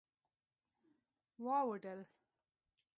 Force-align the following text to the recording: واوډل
واوډل 1.45 1.99